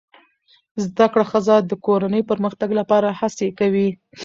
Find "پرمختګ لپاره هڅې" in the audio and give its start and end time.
2.31-3.47